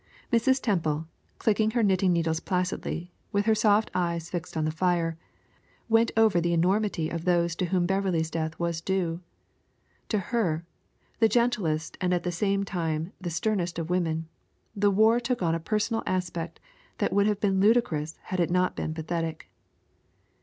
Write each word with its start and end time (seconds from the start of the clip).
Mrs. 0.33 0.59
Temple, 0.59 1.05
clicking 1.37 1.69
her 1.77 1.83
knitting 1.83 2.11
needles 2.11 2.39
placidly, 2.39 3.11
with 3.31 3.45
her 3.45 3.53
soft 3.53 3.91
eyes 3.93 4.31
fixed 4.31 4.57
on 4.57 4.65
the 4.65 4.71
fire, 4.71 5.15
went 5.89 6.09
over 6.17 6.41
the 6.41 6.53
enormity 6.53 7.07
of 7.07 7.23
those 7.23 7.55
to 7.57 7.65
whom 7.65 7.85
Beverley's 7.85 8.31
death 8.31 8.57
was 8.57 8.81
due. 8.81 9.21
To 10.09 10.17
her, 10.17 10.65
the 11.19 11.29
gentlest 11.29 11.99
and 12.01 12.15
at 12.15 12.23
the 12.23 12.31
same 12.31 12.63
time 12.63 13.13
the 13.21 13.29
sternest 13.29 13.77
of 13.77 13.91
women, 13.91 14.27
the 14.75 14.89
war 14.89 15.19
took 15.19 15.43
on 15.43 15.53
a 15.53 15.59
personal 15.59 16.01
aspect 16.07 16.59
that 16.97 17.13
would 17.13 17.27
have 17.27 17.39
been 17.39 17.59
ludicrous 17.59 18.17
had 18.23 18.39
it 18.39 18.49
not 18.49 18.75
been 18.75 18.95
pathetic. 18.95 19.51